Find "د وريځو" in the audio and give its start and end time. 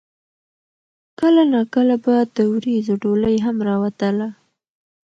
2.35-2.93